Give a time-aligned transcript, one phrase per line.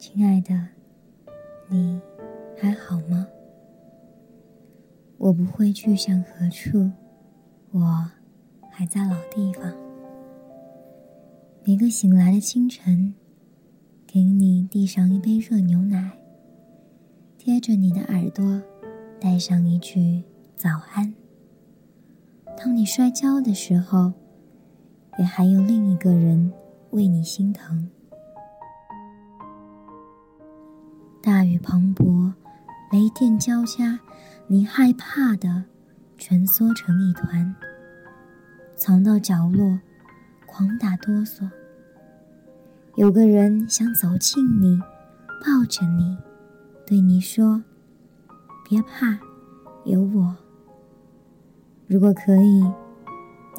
[0.00, 0.58] 亲爱的，
[1.68, 2.00] 你
[2.56, 3.26] 还好吗？
[5.18, 6.90] 我不会去向何处，
[7.70, 8.10] 我
[8.70, 9.70] 还在老地方。
[11.64, 13.12] 每个醒来的清晨，
[14.06, 16.12] 给你递上一杯热牛奶，
[17.36, 18.62] 贴着你的耳朵，
[19.20, 20.22] 带上一句
[20.56, 21.14] 早安。
[22.56, 24.10] 当你摔跤的时候，
[25.18, 26.50] 也还有另一个人
[26.92, 27.86] 为你心疼。
[31.22, 32.32] 大雨磅礴，
[32.90, 34.00] 雷电交加，
[34.46, 35.64] 你害怕的
[36.16, 37.54] 蜷缩成一团，
[38.74, 39.78] 藏到角落，
[40.46, 41.46] 狂打哆嗦。
[42.96, 44.80] 有个人想走近你，
[45.44, 46.16] 抱着你，
[46.86, 47.62] 对你说
[48.66, 49.18] ：“别怕，
[49.84, 50.34] 有我。”
[51.86, 52.64] 如果可以，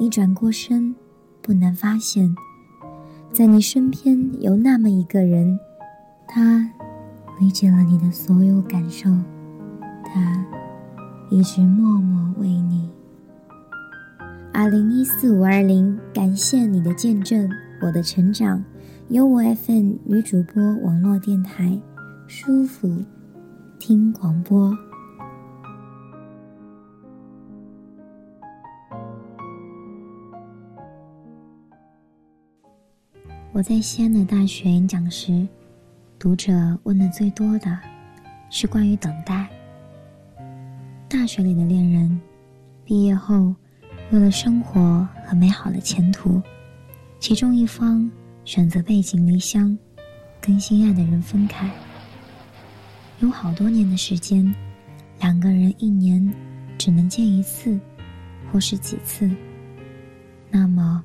[0.00, 0.96] 你转过身，
[1.40, 2.34] 不难发现，
[3.30, 5.60] 在你身边有那么一个人，
[6.26, 6.68] 他。
[7.42, 9.10] 理解了你的所有感受，
[10.04, 10.46] 他
[11.28, 12.88] 一直默默为你。
[14.52, 18.64] 二零一四五二零，感谢你的见证，我的成长。
[19.08, 21.76] 由我 FN 女主播网络电台，
[22.28, 23.04] 舒服
[23.76, 24.72] 听广播。
[33.52, 35.44] 我在西安的大学演讲时。
[36.22, 37.76] 读者问的最多的
[38.48, 39.48] 是关于等待。
[41.08, 42.20] 大学里的恋人，
[42.84, 43.52] 毕业后
[44.12, 46.40] 为了生活和美好的前途，
[47.18, 48.08] 其中一方
[48.44, 49.76] 选择背井离乡，
[50.40, 51.68] 跟心爱的人分开。
[53.18, 54.54] 有好多年的时间，
[55.18, 56.32] 两个人一年
[56.78, 57.76] 只能见一次，
[58.52, 59.28] 或是几次。
[60.52, 61.02] 那么，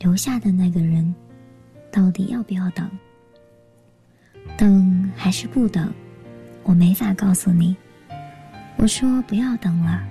[0.00, 1.14] 留下的那个人，
[1.92, 2.90] 到底要不要等？
[4.60, 5.90] 等还是不等，
[6.64, 7.74] 我没法告诉你。
[8.76, 10.02] 我说不要等了，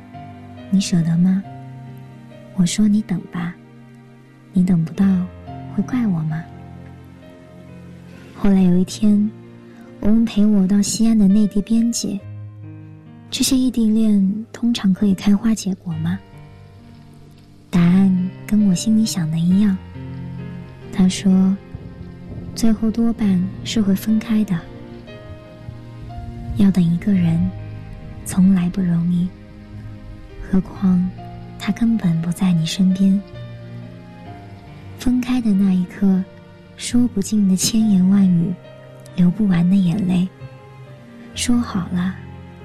[0.71, 1.43] 你舍得吗？
[2.55, 3.53] 我说你等吧，
[4.51, 5.05] 你等不到，
[5.75, 6.43] 会怪我吗？
[8.35, 9.29] 后来有一天，
[9.99, 12.19] 我们陪我到西安的内地边界。
[13.29, 16.17] 这些异地恋通常可以开花结果吗？
[17.69, 19.77] 答案跟我心里想的一样。
[20.91, 21.55] 他说。
[22.59, 24.59] 最后多半是会分开的。
[26.57, 27.49] 要等一个人，
[28.25, 29.29] 从来不容易。
[30.41, 31.09] 何况，
[31.57, 33.17] 他根本不在你身边。
[34.97, 36.21] 分开的那一刻，
[36.75, 38.53] 说不尽的千言万语，
[39.15, 40.27] 流不完的眼泪。
[41.35, 42.13] 说好了，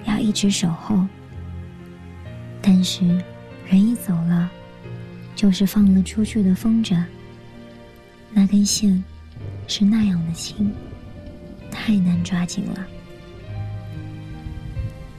[0.06, 1.06] 要一直守候。
[2.60, 3.06] 但是，
[3.65, 4.50] 人一走了，
[5.37, 7.00] 就是放了出去的风筝。
[8.33, 9.00] 那根线。
[9.66, 10.72] 是那样的轻，
[11.70, 12.86] 太难抓紧了。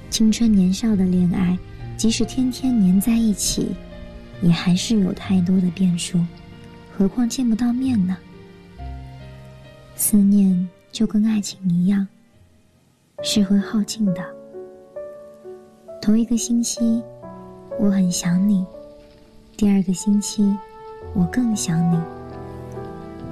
[0.09, 1.57] 青春年少的恋爱，
[1.97, 3.75] 即使天天黏在一起，
[4.41, 6.19] 也还是有太多的变数。
[6.97, 8.15] 何况见不到面呢？
[9.95, 12.07] 思念就跟爱情一样，
[13.23, 14.23] 是会耗尽的。
[16.01, 17.01] 头一个星期，
[17.79, 18.63] 我很想你；
[19.57, 20.55] 第二个星期，
[21.13, 21.97] 我更想你。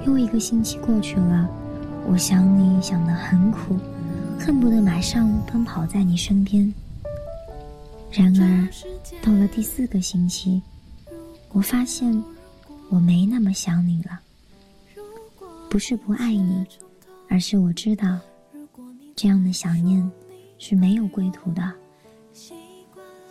[0.04, 1.48] 又一个星期过去了，
[2.06, 3.76] 我想你想得很苦，
[4.38, 6.72] 恨不得马上奔跑在你身边。
[8.10, 8.68] 然而，
[9.22, 10.60] 到了第四个星期，
[11.52, 12.22] 我发现
[12.90, 14.20] 我没那么想你了。
[15.70, 16.64] 不是不爱你，
[17.28, 18.18] 而是我知道，
[19.16, 20.08] 这样的想念
[20.58, 21.72] 是没有归途的。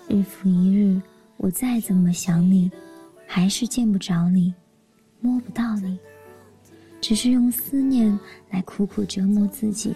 [0.10, 1.02] 日复一日，
[1.38, 2.70] 我再怎么想你，
[3.26, 4.54] 还是见不着你，
[5.22, 5.98] 摸不到你。
[7.04, 8.18] 只是用思念
[8.50, 9.94] 来苦苦折磨自己，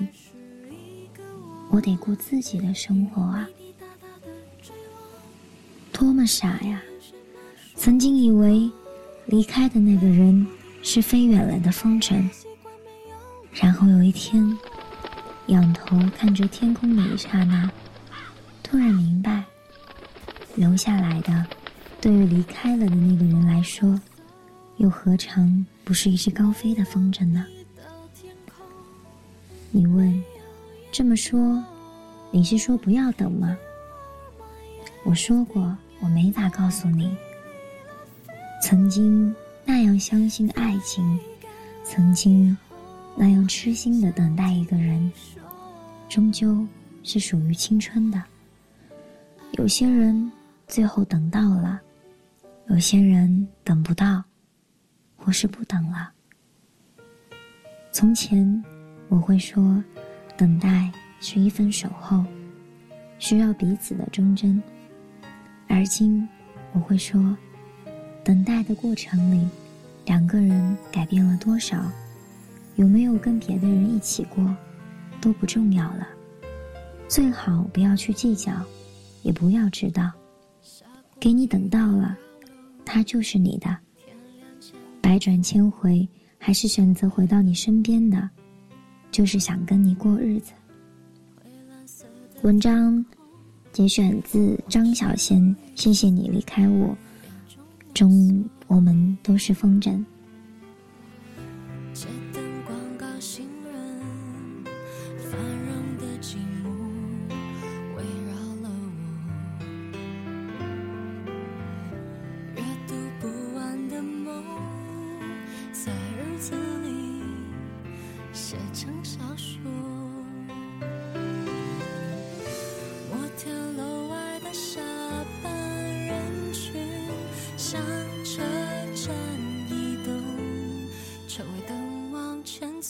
[1.69, 3.47] 我得过自己的生活啊！
[5.93, 6.81] 多么傻呀！
[7.75, 8.69] 曾经以为
[9.25, 10.45] 离开的那个人
[10.83, 12.29] 是飞远了的风筝，
[13.53, 14.45] 然后有一天
[15.45, 17.71] 仰头看着天空的一刹那，
[18.61, 19.45] 突然明白，
[20.55, 21.45] 留下来的
[22.01, 23.97] 对于离开了的那个人来说。
[24.77, 27.45] 又何尝不是一只高飞的风筝呢？
[29.71, 30.23] 你问，
[30.91, 31.63] 这么说，
[32.31, 33.57] 你是说不要等吗？
[35.03, 37.15] 我说过，我没法告诉你。
[38.61, 39.33] 曾经
[39.65, 41.19] 那样相信爱情，
[41.83, 42.55] 曾经
[43.15, 45.11] 那样痴心的等待一个人，
[46.07, 46.65] 终究
[47.03, 48.21] 是属于青春的。
[49.53, 50.31] 有些人
[50.67, 51.81] 最后等到了，
[52.69, 54.23] 有些人等不到。
[55.25, 56.11] 我是不等了。
[57.91, 58.63] 从前，
[59.09, 59.83] 我会说，
[60.37, 62.23] 等待是一份守候，
[63.19, 64.61] 需要彼此的忠贞。
[65.67, 66.27] 而今，
[66.73, 67.35] 我会说，
[68.23, 69.47] 等待的过程里，
[70.05, 71.91] 两个人改变了多少，
[72.75, 74.55] 有没有跟别的人一起过，
[75.19, 76.07] 都不重要了。
[77.07, 78.53] 最好不要去计较，
[79.23, 80.11] 也不要知道，
[81.19, 82.17] 给你等到了，
[82.85, 83.77] 他就是你的。
[85.07, 86.05] 百转千回，
[86.37, 88.29] 还是选择回到你身边的。
[89.09, 90.51] 就是想跟你过日子。
[92.41, 93.05] 文章
[93.71, 96.93] 节选自张小娴，谢谢你离开我，
[97.93, 100.03] 中我们都是风筝。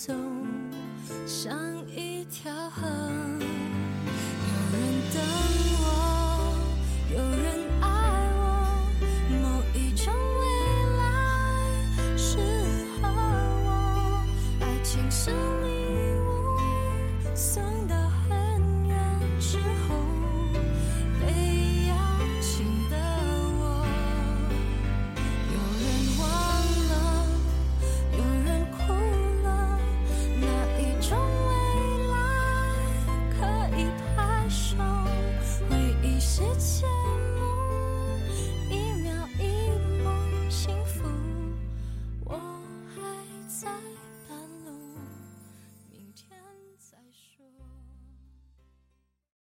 [0.05, 0.15] 总
[1.25, 1.57] 像
[1.87, 3.26] 一条河。